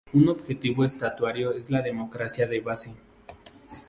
Un 0.13 0.29
objetivo 0.29 0.83
estatutario 0.83 1.51
es 1.53 1.69
la 1.69 1.83
democracia 1.83 2.47
de 2.47 2.59
base. 2.59 2.95